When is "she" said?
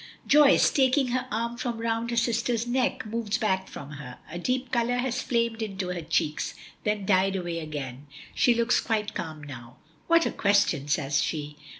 8.33-8.55, 11.21-11.55